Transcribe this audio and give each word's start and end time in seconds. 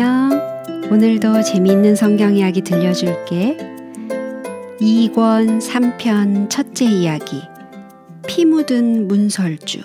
안녕. 0.00 0.30
오늘도 0.92 1.42
재미있는 1.42 1.96
성경 1.96 2.36
이야기 2.36 2.62
들려줄게. 2.62 3.56
2권 4.80 5.60
3편 5.60 6.48
첫째 6.48 6.84
이야기. 6.84 7.42
피 8.28 8.44
묻은 8.44 9.08
문설주. 9.08 9.80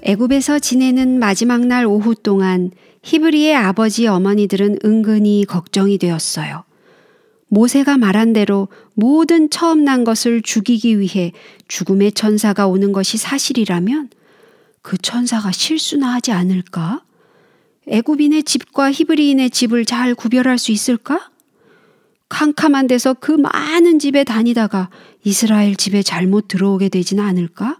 애굽에서 0.00 0.60
지내는 0.60 1.18
마지막 1.18 1.66
날 1.66 1.84
오후 1.84 2.14
동안 2.14 2.70
히브리의 3.02 3.54
아버지 3.54 4.06
어머니들은 4.06 4.78
은근히 4.82 5.44
걱정이 5.46 5.98
되었어요. 5.98 6.64
모세가 7.48 7.98
말한 7.98 8.32
대로 8.32 8.68
모든 8.94 9.50
처음 9.50 9.84
난 9.84 10.04
것을 10.04 10.40
죽이기 10.40 11.00
위해 11.00 11.32
죽음의 11.68 12.12
천사가 12.12 12.66
오는 12.66 12.92
것이 12.92 13.18
사실이라면 13.18 14.08
그 14.88 14.96
천사가 14.96 15.52
실수나 15.52 16.14
하지 16.14 16.32
않을까? 16.32 17.04
애굽인의 17.88 18.44
집과 18.44 18.90
히브리인의 18.90 19.50
집을 19.50 19.84
잘 19.84 20.14
구별할 20.14 20.56
수 20.56 20.72
있을까? 20.72 21.30
캄캄한 22.30 22.86
데서 22.86 23.12
그 23.12 23.32
많은 23.32 23.98
집에 23.98 24.24
다니다가 24.24 24.88
이스라엘 25.24 25.76
집에 25.76 26.02
잘못 26.02 26.48
들어오게 26.48 26.88
되지는 26.88 27.22
않을까? 27.22 27.78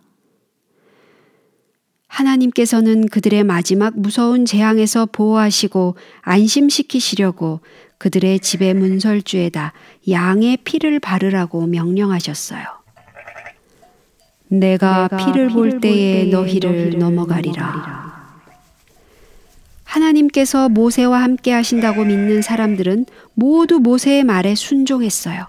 하나님께서는 2.08 3.08
그들의 3.08 3.42
마지막 3.42 3.98
무서운 3.98 4.44
재앙에서 4.44 5.06
보호하시고 5.06 5.96
안심시키시려고 6.20 7.60
그들의 7.96 8.40
집의 8.40 8.74
문설주에다 8.74 9.72
양의 10.10 10.58
피를 10.58 11.00
바르라고 11.00 11.68
명령하셨어요. 11.68 12.77
내가 14.48 15.08
피를 15.08 15.48
볼 15.48 15.80
때에 15.80 16.24
너희를 16.24 16.98
넘어가리라. 16.98 18.08
하나님께서 19.84 20.68
모세와 20.68 21.22
함께 21.22 21.52
하신다고 21.52 22.04
믿는 22.04 22.42
사람들은 22.42 23.06
모두 23.34 23.78
모세의 23.80 24.24
말에 24.24 24.54
순종했어요. 24.54 25.46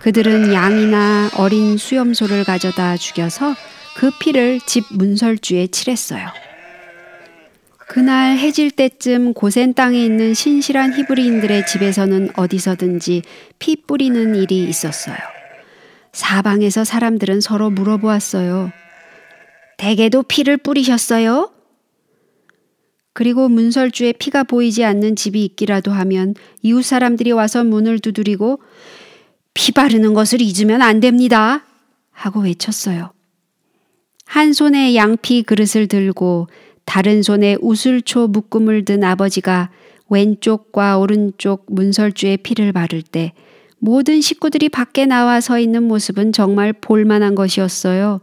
그들은 0.00 0.52
양이나 0.52 1.30
어린 1.36 1.76
수염소를 1.76 2.44
가져다 2.44 2.96
죽여서 2.96 3.54
그 3.96 4.10
피를 4.18 4.60
집 4.60 4.84
문설주에 4.90 5.66
칠했어요. 5.68 6.28
그날 7.86 8.38
해질 8.38 8.70
때쯤 8.70 9.34
고센 9.34 9.74
땅에 9.74 10.02
있는 10.02 10.32
신실한 10.32 10.94
히브리인들의 10.94 11.66
집에서는 11.66 12.30
어디서든지 12.36 13.22
피 13.58 13.76
뿌리는 13.76 14.36
일이 14.36 14.62
있었어요. 14.64 15.18
사방에서 16.12 16.84
사람들은 16.84 17.40
서로 17.40 17.70
물어보았어요. 17.70 18.72
대개도 19.78 20.24
피를 20.24 20.56
뿌리셨어요? 20.56 21.50
그리고 23.12 23.48
문설주에 23.48 24.12
피가 24.12 24.44
보이지 24.44 24.84
않는 24.84 25.16
집이 25.16 25.44
있기라도 25.44 25.90
하면 25.92 26.34
이웃 26.62 26.82
사람들이 26.82 27.32
와서 27.32 27.64
문을 27.64 27.98
두드리고 27.98 28.60
피 29.54 29.72
바르는 29.72 30.14
것을 30.14 30.40
잊으면 30.40 30.80
안 30.82 31.00
됩니다. 31.00 31.64
하고 32.10 32.40
외쳤어요. 32.40 33.12
한 34.26 34.52
손에 34.52 34.94
양피 34.94 35.42
그릇을 35.42 35.88
들고 35.88 36.48
다른 36.84 37.22
손에 37.22 37.56
우슬초 37.60 38.28
묶음을 38.28 38.84
든 38.84 39.02
아버지가 39.02 39.70
왼쪽과 40.08 40.98
오른쪽 40.98 41.66
문설주에 41.68 42.36
피를 42.38 42.72
바를 42.72 43.02
때 43.02 43.32
모든 43.80 44.20
식구들이 44.20 44.68
밖에 44.68 45.06
나와 45.06 45.40
서 45.40 45.58
있는 45.58 45.82
모습은 45.84 46.32
정말 46.32 46.72
볼만한 46.72 47.34
것이었어요. 47.34 48.20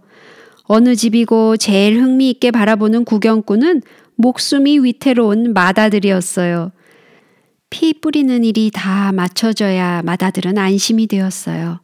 어느 0.63 0.95
집이고 0.95 1.58
제일 1.58 2.00
흥미있게 2.00 2.51
바라보는 2.51 3.06
구경꾼은 3.06 3.81
목숨이 4.16 4.79
위태로운 4.79 5.53
마다들이었어요. 5.53 6.72
피 7.69 7.94
뿌리는 7.94 8.44
일이 8.44 8.72
다 8.73 9.12
맞춰져야 9.12 10.03
마다들은 10.03 10.57
안심이 10.57 11.07
되었어요. 11.07 11.79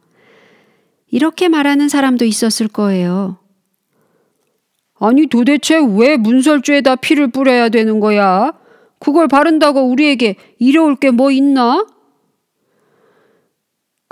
이렇게 1.10 1.48
말하는 1.48 1.88
사람도 1.88 2.24
있었을 2.24 2.68
거예요. 2.68 3.38
아니 4.98 5.26
도대체 5.26 5.76
왜 5.76 6.16
문설주에다 6.16 6.96
피를 6.96 7.28
뿌려야 7.28 7.68
되는 7.68 8.00
거야? 8.00 8.52
그걸 8.98 9.28
바른다고 9.28 9.82
우리에게 9.82 10.36
이려올 10.58 10.96
게뭐 10.96 11.30
있나? 11.32 11.86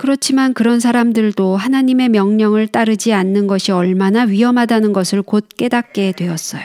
그렇지만 0.03 0.53
그런 0.53 0.81
사람들도 0.81 1.55
하나님의 1.55 2.09
명령을 2.09 2.67
따르지 2.67 3.13
않는 3.13 3.47
것이 3.47 3.71
얼마나 3.71 4.23
위험하다는 4.23 4.91
것을 4.91 5.21
곧 5.21 5.47
깨닫게 5.55 6.11
되었어요. 6.11 6.63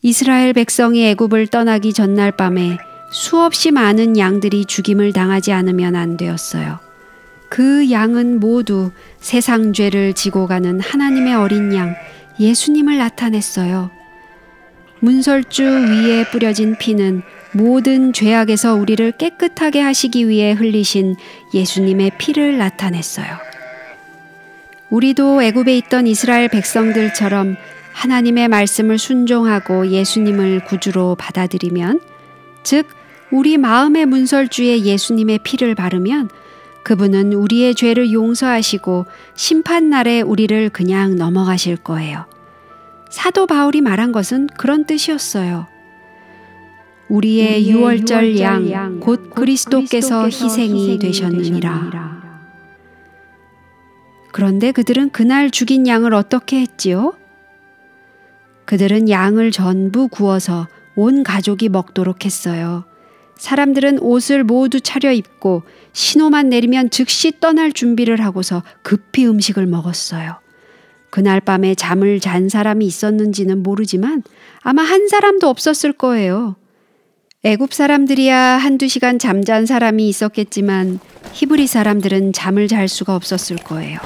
이스라엘 0.00 0.52
백성이 0.52 1.08
애굽을 1.08 1.48
떠나기 1.48 1.92
전날 1.92 2.30
밤에 2.30 2.78
수없이 3.10 3.72
많은 3.72 4.16
양들이 4.16 4.66
죽임을 4.66 5.12
당하지 5.12 5.50
않으면 5.50 5.96
안 5.96 6.16
되었어요. 6.16 6.78
그 7.48 7.90
양은 7.90 8.38
모두 8.38 8.92
세상 9.18 9.72
죄를 9.72 10.12
지고 10.12 10.46
가는 10.46 10.78
하나님의 10.78 11.34
어린 11.34 11.74
양 11.74 11.96
예수님을 12.38 12.98
나타냈어요. 12.98 13.90
문설주 15.00 15.64
위에 15.64 16.30
뿌려진 16.30 16.78
피는 16.78 17.22
모든 17.52 18.12
죄악에서 18.12 18.74
우리를 18.74 19.12
깨끗하게 19.12 19.80
하시기 19.80 20.28
위해 20.28 20.52
흘리신 20.52 21.16
예수님의 21.52 22.12
피를 22.18 22.58
나타냈어요. 22.58 23.38
우리도 24.90 25.42
애굽에 25.42 25.76
있던 25.78 26.06
이스라엘 26.06 26.48
백성들처럼 26.48 27.56
하나님의 27.92 28.48
말씀을 28.48 28.98
순종하고 28.98 29.88
예수님을 29.88 30.64
구주로 30.64 31.16
받아들이면, 31.16 32.00
즉, 32.62 32.88
우리 33.30 33.58
마음의 33.58 34.06
문설주에 34.06 34.80
예수님의 34.80 35.40
피를 35.44 35.74
바르면 35.74 36.30
그분은 36.82 37.32
우리의 37.32 37.74
죄를 37.74 38.12
용서하시고 38.12 39.06
심판날에 39.34 40.22
우리를 40.22 40.70
그냥 40.70 41.16
넘어가실 41.16 41.76
거예요. 41.76 42.26
사도 43.08 43.46
바울이 43.46 43.80
말한 43.80 44.12
것은 44.12 44.48
그런 44.56 44.84
뜻이었어요. 44.84 45.66
우리의 47.10 47.68
유월절 47.68 48.38
양, 48.38 49.00
곧 49.00 49.34
그리스도께서 49.34 50.26
희생이 50.26 50.98
되셨느니라. 50.98 52.20
그런데 54.32 54.70
그들은 54.70 55.10
그날 55.10 55.50
죽인 55.50 55.88
양을 55.88 56.14
어떻게 56.14 56.60
했지요? 56.60 57.14
그들은 58.64 59.10
양을 59.10 59.50
전부 59.50 60.06
구워서 60.06 60.68
온 60.94 61.24
가족이 61.24 61.68
먹도록 61.68 62.24
했어요. 62.24 62.84
사람들은 63.36 63.98
옷을 63.98 64.44
모두 64.44 64.80
차려입고 64.80 65.64
신호만 65.92 66.50
내리면 66.50 66.90
즉시 66.90 67.32
떠날 67.40 67.72
준비를 67.72 68.20
하고서 68.22 68.62
급히 68.82 69.26
음식을 69.26 69.66
먹었어요. 69.66 70.38
그날 71.10 71.40
밤에 71.40 71.74
잠을 71.74 72.20
잔 72.20 72.48
사람이 72.48 72.86
있었는지는 72.86 73.64
모르지만 73.64 74.22
아마 74.60 74.82
한 74.82 75.08
사람도 75.08 75.48
없었을 75.48 75.92
거예요. 75.92 76.54
애굽 77.42 77.72
사람들이야 77.72 78.36
한두 78.36 78.86
시간 78.86 79.18
잠잔 79.18 79.64
사람이 79.64 80.06
있었겠지만 80.10 81.00
히브리 81.32 81.66
사람들은 81.68 82.34
잠을 82.34 82.68
잘 82.68 82.86
수가 82.86 83.16
없었을 83.16 83.56
거예요. 83.56 83.98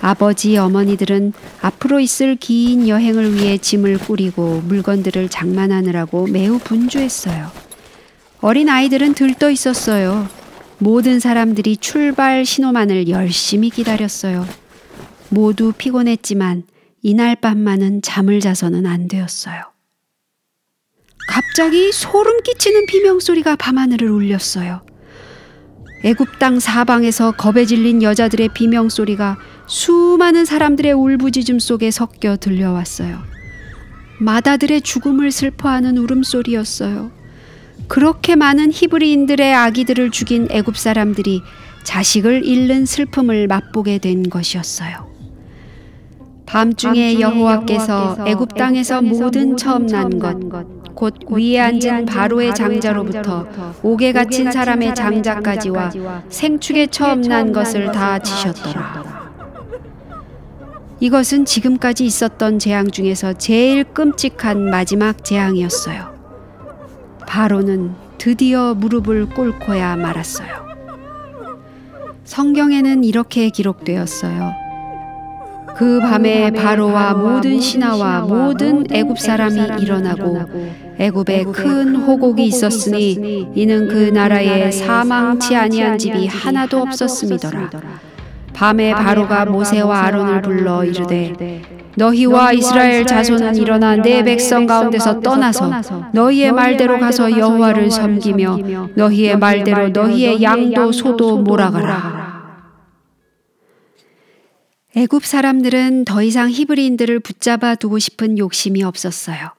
아버지, 0.00 0.56
어머니들은 0.56 1.34
앞으로 1.60 2.00
있을 2.00 2.36
긴 2.36 2.88
여행을 2.88 3.34
위해 3.34 3.58
짐을 3.58 3.98
꾸리고 3.98 4.62
물건들을 4.62 5.28
장만하느라고 5.28 6.26
매우 6.28 6.58
분주했어요. 6.58 7.50
어린 8.40 8.70
아이들은 8.70 9.12
들떠 9.12 9.50
있었어요. 9.50 10.26
모든 10.78 11.20
사람들이 11.20 11.76
출발 11.76 12.46
신호만을 12.46 13.08
열심히 13.08 13.68
기다렸어요. 13.68 14.46
모두 15.28 15.74
피곤했지만 15.76 16.62
이날 17.02 17.36
밤만은 17.36 18.00
잠을 18.00 18.40
자서는 18.40 18.86
안 18.86 19.06
되었어요. 19.06 19.73
갑자기 21.26 21.92
소름 21.92 22.42
끼치는 22.42 22.86
비명 22.86 23.20
소리가 23.20 23.56
밤하늘을 23.56 24.10
울렸어요. 24.10 24.82
애굽 26.04 26.38
땅 26.38 26.60
사방에서 26.60 27.32
겁에 27.32 27.64
질린 27.64 28.02
여자들의 28.02 28.50
비명 28.54 28.90
소리가 28.90 29.38
수많은 29.66 30.44
사람들의 30.44 30.92
울부짖음 30.92 31.58
속에 31.58 31.90
섞여 31.90 32.36
들려왔어요. 32.36 33.18
마다들의 34.20 34.82
죽음을 34.82 35.30
슬퍼하는 35.30 35.96
울음소리였어요. 35.96 37.10
그렇게 37.88 38.36
많은 38.36 38.70
히브리인들의 38.72 39.54
아기들을 39.54 40.10
죽인 40.10 40.48
애굽 40.50 40.76
사람들이 40.76 41.42
자식을 41.84 42.44
잃는 42.44 42.86
슬픔을 42.86 43.46
맛보게 43.46 43.98
된 43.98 44.28
것이었어요. 44.28 45.13
밤중에 46.54 47.18
여호와께서 47.18 48.18
애굽 48.28 48.54
땅에서 48.54 49.02
모든 49.02 49.56
처음 49.56 49.86
난 49.86 50.20
것, 50.20 50.36
곧 50.94 51.14
위에 51.28 51.58
앉은 51.58 52.06
바로의 52.06 52.54
장자로부터 52.54 53.48
옥에 53.82 54.12
갇힌 54.12 54.52
사람의 54.52 54.94
장자까지와 54.94 55.90
생축에 56.28 56.86
처음 56.86 57.22
난 57.22 57.52
것을 57.52 57.90
다 57.90 58.20
지셨더라. 58.20 59.02
이것은 61.00 61.44
지금까지 61.44 62.06
있었던 62.06 62.60
재앙 62.60 62.88
중에서 62.88 63.32
제일 63.32 63.82
끔찍한 63.82 64.70
마지막 64.70 65.24
재앙이었어요. 65.24 66.14
바로는 67.26 67.96
드디어 68.16 68.74
무릎을 68.74 69.30
꿇고야 69.30 69.96
말았어요. 69.96 70.64
성경에는 72.22 73.02
이렇게 73.02 73.50
기록되었어요. 73.50 74.63
그 75.76 76.00
밤에 76.00 76.50
바로와 76.50 77.14
모든 77.14 77.60
신하와 77.60 78.20
모든 78.22 78.84
애굽 78.90 79.18
사람이 79.18 79.60
일어나고 79.80 80.40
애굽에 80.98 81.44
큰 81.52 81.96
호곡이 81.96 82.44
있었으니 82.44 83.48
이는 83.54 83.88
그 83.88 84.10
나라에 84.10 84.70
사망치 84.70 85.56
아니한 85.56 85.98
집이 85.98 86.26
하나도 86.26 86.80
없었음이더라. 86.82 87.70
밤에 88.52 88.92
바로가 88.92 89.46
모세와 89.46 90.02
아론을 90.04 90.42
불러 90.42 90.84
이르되 90.84 91.62
너희와 91.96 92.52
이스라엘 92.52 93.04
자손은 93.06 93.56
일어나 93.56 93.96
내 93.96 94.22
백성 94.22 94.66
가운데서 94.66 95.20
떠나서 95.20 95.70
너희의 96.12 96.52
말대로 96.52 96.98
가서 96.98 97.36
여호와를 97.36 97.90
섬기며 97.90 98.58
너희의 98.94 99.38
말대로 99.38 99.88
너희의 99.88 100.42
양도 100.42 100.92
소도 100.92 101.38
몰아가라. 101.38 102.33
애굽 104.96 105.26
사람들은 105.26 106.04
더 106.04 106.22
이상 106.22 106.50
히브리인들을 106.50 107.18
붙잡아 107.20 107.74
두고 107.74 107.98
싶은 107.98 108.38
욕심이 108.38 108.84
없었어요. 108.84 109.50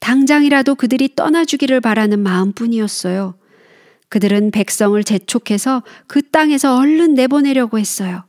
당장이라도 0.00 0.74
그들이 0.74 1.14
떠나주기를 1.16 1.80
바라는 1.80 2.18
마음뿐이었어요. 2.20 3.34
그들은 4.10 4.50
백성을 4.50 5.02
재촉해서 5.02 5.82
그 6.06 6.22
땅에서 6.22 6.76
얼른 6.76 7.14
내보내려고 7.14 7.78
했어요. 7.78 8.24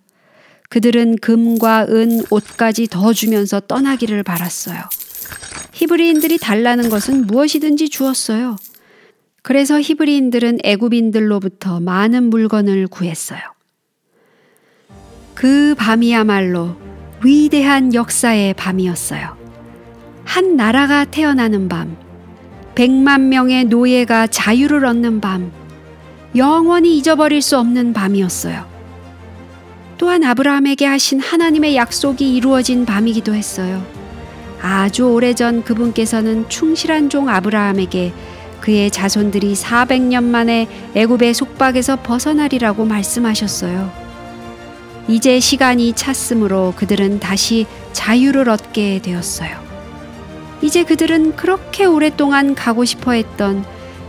그들은 0.69 1.17
금과 1.17 1.87
은, 1.89 2.21
옷까지 2.29 2.87
더 2.87 3.11
주면서 3.11 3.59
떠나기를 3.59 4.23
바랐어요. 4.23 4.79
히브리인들이 5.73 6.37
달라는 6.37 6.89
것은 6.89 7.27
무엇이든지 7.27 7.89
주었어요. 7.89 8.55
그래서 9.41 9.79
히브리인들은 9.79 10.59
애굽인들로부터 10.63 11.79
많은 11.79 12.29
물건을 12.29 12.87
구했어요. 12.87 13.39
그 15.39 15.73
밤이야말로 15.77 16.75
위대한 17.23 17.93
역사의 17.93 18.55
밤이었어요. 18.55 19.37
한 20.25 20.57
나라가 20.57 21.05
태어나는 21.05 21.69
밤, 21.69 21.95
백만 22.75 23.29
명의 23.29 23.63
노예가 23.63 24.27
자유를 24.27 24.83
얻는 24.83 25.21
밤, 25.21 25.49
영원히 26.35 26.97
잊어버릴 26.97 27.41
수 27.41 27.57
없는 27.57 27.93
밤이었어요. 27.93 28.65
또한 29.97 30.25
아브라함에게 30.25 30.85
하신 30.85 31.21
하나님의 31.21 31.77
약속이 31.77 32.35
이루어진 32.35 32.85
밤이기도 32.85 33.33
했어요. 33.33 33.81
아주 34.61 35.05
오래전 35.05 35.63
그분께서는 35.63 36.49
충실한 36.49 37.09
종 37.09 37.29
아브라함에게 37.29 38.11
그의 38.59 38.91
자손들이 38.91 39.53
400년 39.53 40.25
만에 40.25 40.67
애굽의 40.95 41.33
속박에서 41.33 42.01
벗어나리라고 42.03 42.83
말씀하셨어요. 42.83 44.08
이제 45.09 45.39
시간이 45.39 45.93
찼으므로 45.93 46.73
그들은 46.77 47.19
다시 47.19 47.65
자유를 47.93 48.47
얻게 48.47 49.01
되었어요. 49.01 49.57
이제 50.61 50.83
그들은 50.83 51.35
그렇게 51.35 51.85
오랫동안 51.85 52.53
가고 52.53 52.85
싶어 52.85 53.13
했던 53.13 53.65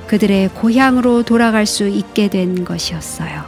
그들의 0.09 0.51
고향으로 0.51 1.23
돌아갈 1.23 1.65
수 1.65 1.89
있게 1.89 2.29
된 2.29 2.67
것이었어요. 2.67 3.45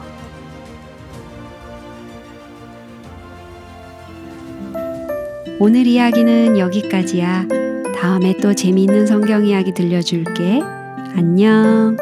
오늘 5.58 5.86
이야기는 5.86 6.58
여기까지야. 6.58 7.48
다음에 8.00 8.34
또 8.38 8.54
재미있는 8.54 9.06
성경 9.06 9.44
이야기 9.44 9.74
들려줄게. 9.74 10.60
안녕. 11.14 11.96